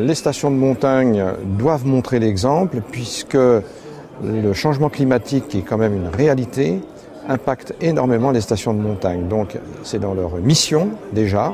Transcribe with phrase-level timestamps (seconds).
[0.00, 1.24] Les stations de montagne
[1.58, 6.80] doivent montrer l'exemple puisque le changement climatique, qui est quand même une réalité,
[7.28, 9.28] impacte énormément les stations de montagne.
[9.28, 11.52] Donc c'est dans leur mission déjà,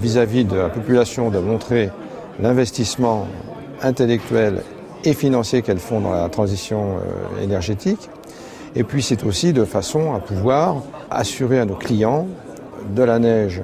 [0.00, 1.90] vis-à-vis de la population, de montrer
[2.40, 3.26] l'investissement
[3.82, 4.62] intellectuel
[5.04, 8.10] et financier qu'elles font dans la transition euh, énergétique.
[8.74, 12.26] Et puis c'est aussi de façon à pouvoir assurer à nos clients
[12.94, 13.62] de la neige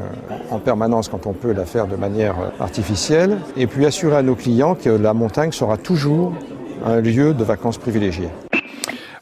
[0.51, 4.35] en permanence quand on peut la faire de manière artificielle, et puis assurer à nos
[4.35, 6.33] clients que la montagne sera toujours
[6.85, 8.29] un lieu de vacances privilégié.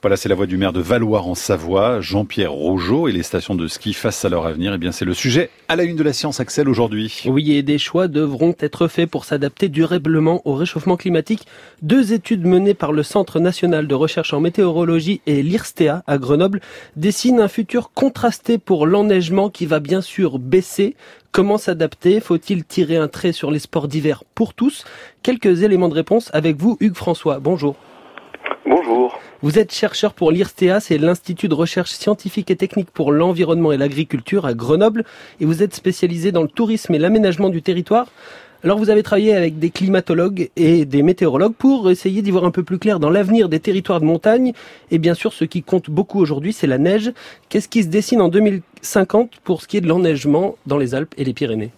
[0.02, 3.55] Voilà, c'est la voix du maire de Valoir en Savoie, Jean-Pierre Rougeau, et les stations
[3.55, 4.75] de ski face à leur avenir.
[4.75, 7.23] Eh bien, c'est le sujet à la une de la science Axel aujourd'hui.
[7.27, 11.47] Oui, et des choix devront être faits pour s'adapter durablement au réchauffement climatique.
[11.83, 16.61] Deux études menées par le Centre national de recherche en météorologie et l'IRSTEA à Grenoble
[16.97, 20.97] dessinent un futur contrasté pour l'enneigement qui va bien sûr baisser.
[21.30, 22.19] Comment s'adapter?
[22.19, 24.84] Faut-il tirer un trait sur les sports d'hiver pour tous?
[25.23, 27.39] Quelques éléments de réponse avec vous, Hugues François.
[27.39, 27.77] Bonjour.
[28.67, 29.02] Bonjour.
[29.43, 33.77] Vous êtes chercheur pour l'IRSTEA, c'est l'Institut de recherche scientifique et technique pour l'environnement et
[33.77, 35.03] l'agriculture à Grenoble,
[35.41, 38.07] et vous êtes spécialisé dans le tourisme et l'aménagement du territoire.
[38.63, 42.53] Alors vous avez travaillé avec des climatologues et des météorologues pour essayer d'y voir un
[42.53, 44.53] peu plus clair dans l'avenir des territoires de montagne.
[44.93, 47.11] Et bien sûr, ce qui compte beaucoup aujourd'hui, c'est la neige.
[47.48, 51.15] Qu'est-ce qui se dessine en 2050 pour ce qui est de l'enneigement dans les Alpes
[51.19, 51.73] et les Pyrénées?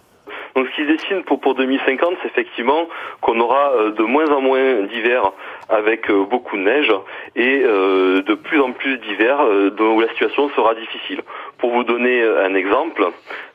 [0.54, 2.86] Donc ce qui se dessine pour, pour 2050, c'est effectivement
[3.22, 5.32] qu'on aura euh, de moins en moins d'hiver
[5.68, 6.92] avec euh, beaucoup de neige
[7.36, 9.40] et euh, de plus en plus d'hiver
[9.78, 11.22] où la situation sera difficile.
[11.58, 13.06] Pour vous donner un exemple,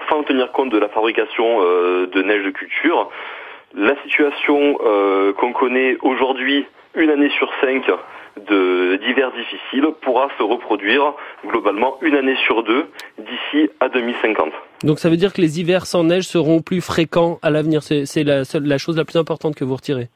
[0.09, 3.09] sans tenir compte de la fabrication de neige de culture,
[3.75, 4.77] la situation
[5.37, 6.65] qu'on connaît aujourd'hui,
[6.95, 7.83] une année sur cinq,
[8.47, 11.13] d'hiver difficiles pourra se reproduire
[11.45, 12.85] globalement une année sur deux
[13.17, 14.51] d'ici à 2050.
[14.83, 17.83] Donc ça veut dire que les hivers sans neige seront plus fréquents à l'avenir.
[17.83, 20.09] C'est la, la chose la plus importante que vous retirez.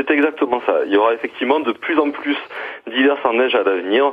[0.00, 0.80] C'est exactement ça.
[0.86, 2.36] Il y aura effectivement de plus en plus
[2.86, 4.12] d'hivers sans neige à l'avenir.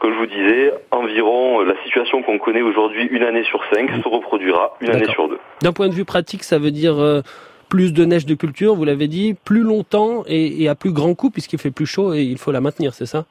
[0.00, 4.08] Comme je vous disais, environ la situation qu'on connaît aujourd'hui, une année sur cinq, se
[4.08, 5.38] reproduira une année sur deux.
[5.60, 7.20] D'un point de vue pratique, ça veut dire euh,
[7.68, 11.30] plus de neige de culture, vous l'avez dit, plus longtemps et, à plus grand coût
[11.30, 13.26] puisqu'il fait plus chaud et il faut la maintenir, c'est ça?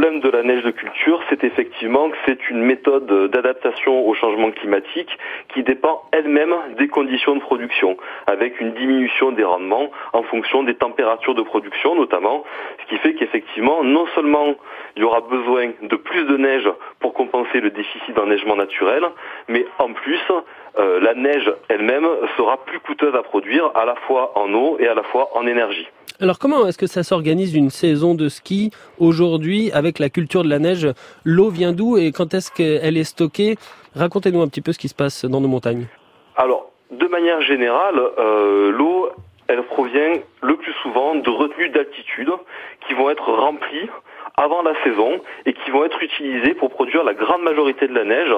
[0.00, 4.52] Problème de la neige de culture, c'est effectivement que c'est une méthode d'adaptation au changement
[4.52, 5.10] climatique
[5.52, 7.96] qui dépend elle-même des conditions de production,
[8.28, 12.44] avec une diminution des rendements en fonction des températures de production notamment,
[12.80, 14.54] ce qui fait qu'effectivement, non seulement
[14.94, 16.70] il y aura besoin de plus de neige
[17.00, 19.02] pour compenser le déficit d'enneigement naturel,
[19.48, 20.22] mais en plus,
[20.78, 22.06] euh, la neige elle-même
[22.36, 25.44] sera plus coûteuse à produire à la fois en eau et à la fois en
[25.44, 25.88] énergie.
[26.20, 30.48] Alors comment est-ce que ça s'organise une saison de ski aujourd'hui avec la culture de
[30.48, 30.88] la neige?
[31.24, 33.54] L'eau vient d'où et quand est-ce qu'elle est stockée?
[33.94, 35.86] Racontez-nous un petit peu ce qui se passe dans nos montagnes.
[36.34, 39.10] Alors, de manière générale, euh, l'eau,
[39.46, 42.30] elle provient le plus souvent de retenues d'altitude
[42.88, 43.88] qui vont être remplies
[44.36, 48.02] avant la saison et qui vont être utilisées pour produire la grande majorité de la
[48.02, 48.34] neige,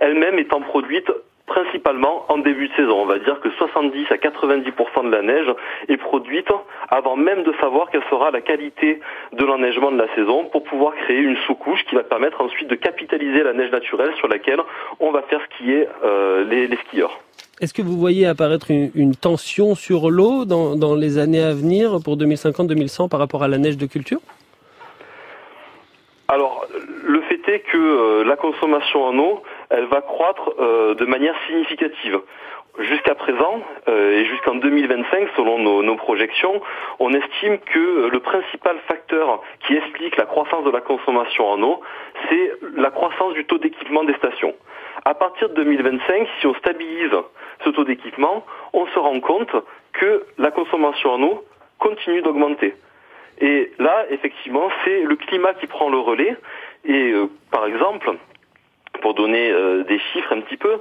[0.00, 1.10] elle-même étant produite
[1.46, 3.02] principalement en début de saison.
[3.02, 5.52] On va dire que 70 à 90% de la neige
[5.88, 6.48] est produite
[6.88, 9.00] avant même de savoir quelle sera la qualité
[9.32, 12.74] de l'enneigement de la saison pour pouvoir créer une sous-couche qui va permettre ensuite de
[12.74, 14.60] capitaliser la neige naturelle sur laquelle
[15.00, 17.18] on va faire skier euh, les, skieurs.
[17.60, 21.98] Est-ce que vous voyez apparaître une, tension sur l'eau dans, dans les années à venir
[22.04, 24.20] pour 2050-2100 par rapport à la neige de culture?
[26.28, 26.66] Alors,
[27.04, 29.42] le fait est que euh, la consommation en eau,
[29.72, 32.20] elle va croître euh, de manière significative.
[32.78, 36.62] Jusqu'à présent, euh, et jusqu'en 2025, selon nos, projections,
[37.00, 41.82] on estime que le principal facteur qui explique la croissance de la consommation en eau,
[42.28, 44.54] c'est la croissance du taux d'équipement des stations.
[45.04, 47.12] À partir de 2025, si on stabilise
[47.62, 49.54] ce taux d'équipement, on se rend compte
[49.92, 51.44] que la consommation en eau
[51.78, 52.74] continue d'augmenter.
[53.40, 56.36] Et là, effectivement, c'est le climat qui prend le relais.
[56.84, 58.12] Et euh, par exemple,
[59.02, 60.78] pour donner euh, des chiffres un petit peu,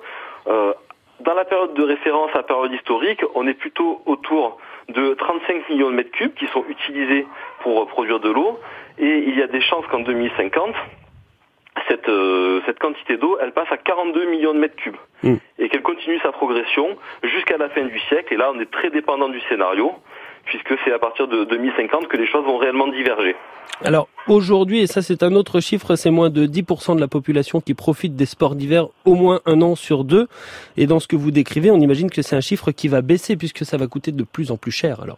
[0.47, 0.73] euh,
[1.19, 4.57] dans la période de référence à la période historique, on est plutôt autour
[4.89, 7.27] de 35 millions de mètres cubes qui sont utilisés
[7.61, 8.59] pour produire de l'eau.
[8.97, 10.73] Et il y a des chances qu'en 2050,
[11.87, 12.09] cette,
[12.65, 14.97] cette quantité d'eau, elle passe à 42 millions de mètres cubes.
[15.21, 15.35] Mmh.
[15.59, 18.33] Et qu'elle continue sa progression jusqu'à la fin du siècle.
[18.33, 19.93] Et là, on est très dépendant du scénario
[20.45, 23.35] puisque c'est à partir de 2050 que les choses vont réellement diverger.
[23.83, 27.61] Alors aujourd'hui, et ça c'est un autre chiffre, c'est moins de 10% de la population
[27.61, 30.27] qui profite des sports d'hiver au moins un an sur deux.
[30.77, 33.37] Et dans ce que vous décrivez, on imagine que c'est un chiffre qui va baisser
[33.37, 35.17] puisque ça va coûter de plus en plus cher alors.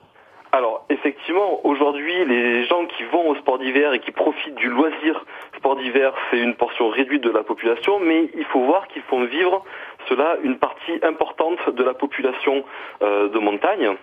[0.54, 5.26] Alors effectivement, aujourd'hui, les gens qui vont au sport d'hiver et qui profitent du loisir
[5.58, 9.26] sport d'hiver, c'est une portion réduite de la population, mais il faut voir qu'ils font
[9.26, 9.64] vivre
[10.08, 12.64] cela une partie importante de la population
[13.02, 13.96] de montagne.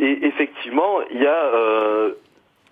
[0.00, 1.50] Et effectivement, il y a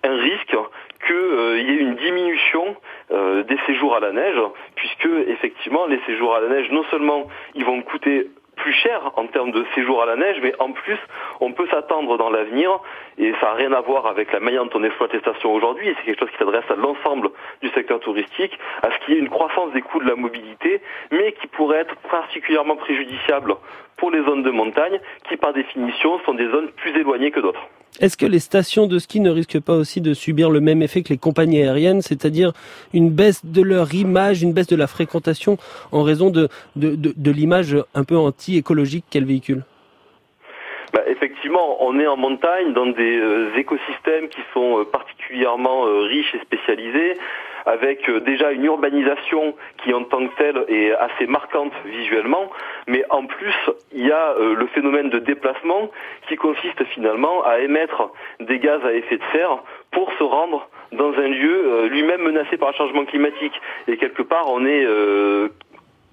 [0.03, 0.57] un risque
[1.05, 2.75] qu'il y ait une diminution
[3.11, 4.41] des séjours à la neige,
[4.75, 8.27] puisque effectivement les séjours à la neige, non seulement ils vont coûter
[8.69, 10.99] plus cher en termes de séjour à la neige, mais en plus,
[11.39, 12.79] on peut s'attendre dans l'avenir,
[13.17, 15.87] et ça n'a rien à voir avec la manière dont on exploite les stations aujourd'hui,
[15.87, 17.31] et c'est quelque chose qui s'adresse à l'ensemble
[17.63, 20.81] du secteur touristique, à ce qu'il y ait une croissance des coûts de la mobilité,
[21.09, 23.55] mais qui pourrait être particulièrement préjudiciable
[23.97, 27.65] pour les zones de montagne, qui par définition sont des zones plus éloignées que d'autres.
[27.99, 31.01] Est-ce que les stations de ski ne risquent pas aussi de subir le même effet
[31.01, 32.53] que les compagnies aériennes, c'est-à-dire
[32.93, 35.57] une baisse de leur image, une baisse de la fréquentation
[35.91, 39.65] en raison de, de, l'image un peu anti-écologique qu'elles véhiculent?
[40.93, 46.01] Bah, effectivement, on est en montagne dans des euh, écosystèmes qui sont euh, particulièrement euh,
[46.01, 47.15] riches et spécialisés
[47.69, 52.49] avec euh, déjà une urbanisation qui en tant que telle est assez marquante visuellement,
[52.87, 53.55] mais en plus
[53.93, 55.89] il y a euh, le phénomène de déplacement
[56.27, 59.59] qui consiste finalement à émettre des gaz à effet de serre
[59.91, 63.53] pour se rendre dans un lieu euh, lui-même menacé par le changement climatique.
[63.87, 64.85] Et quelque part on est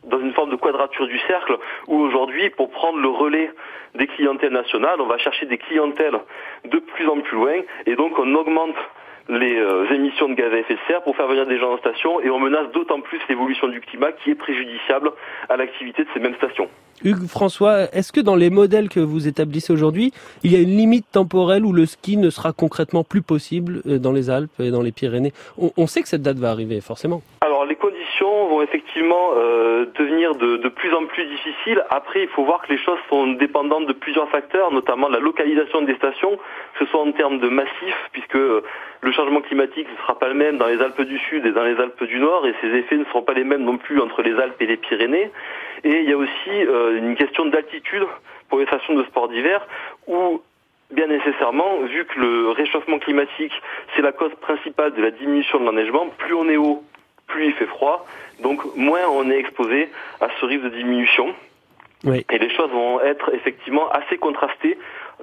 [0.04, 3.50] dans une forme de quadrature du cercle où aujourd'hui, pour prendre le relais
[3.94, 6.18] des clientèles nationales, on va chercher des clientèles
[6.64, 7.56] de plus en plus loin
[7.86, 8.76] et donc on augmente
[9.28, 11.78] les euh, émissions de gaz à effet de serre pour faire venir des gens en
[11.78, 15.12] station et on menace d'autant plus l'évolution du climat qui est préjudiciable
[15.48, 16.68] à l'activité de ces mêmes stations.
[17.04, 20.12] Hugues François, est-ce que dans les modèles que vous établissez aujourd'hui,
[20.42, 23.98] il y a une limite temporelle où le ski ne sera concrètement plus possible euh,
[23.98, 25.32] dans les Alpes et dans les Pyrénées?
[25.76, 27.22] On, sait que cette date va arriver, forcément.
[27.40, 27.55] Alors
[28.66, 31.82] effectivement euh, devenir de, plus en plus difficiles.
[31.90, 35.82] Après, il faut voir que les choses sont dépendantes de plusieurs facteurs, notamment la localisation
[35.82, 40.18] des stations, que ce soit en termes de massif, puisque le changement climatique ne sera
[40.18, 42.54] pas le même dans les Alpes du Sud et dans les Alpes du Nord, et
[42.60, 45.30] ces effets ne seront pas les mêmes non plus entre les Alpes et les Pyrénées.
[45.84, 48.06] Et il y a aussi euh, une question d'altitude
[48.48, 49.66] pour les stations de sport d'hiver,
[50.06, 50.42] où
[50.90, 53.52] bien nécessairement, vu que le réchauffement climatique,
[53.94, 56.82] c'est la cause principale de la diminution de l'enneigement, plus on est haut,
[57.36, 58.06] plus il fait froid,
[58.42, 59.90] donc moins on est exposé
[60.20, 61.34] à ce risque de diminution.
[62.04, 64.78] Et les choses vont être effectivement assez contrastées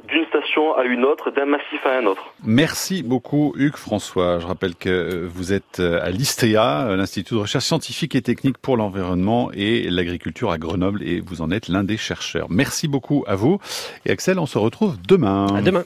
[0.07, 2.33] d'une station à une autre, d'un massif à un autre.
[2.43, 4.39] Merci beaucoup Hugues François.
[4.39, 9.49] Je rappelle que vous êtes à l'ISTEA, l'Institut de recherche scientifique et technique pour l'environnement
[9.53, 12.47] et l'agriculture à Grenoble et vous en êtes l'un des chercheurs.
[12.49, 13.59] Merci beaucoup à vous.
[14.05, 15.47] Et Axel, on se retrouve demain.
[15.55, 15.81] À demain.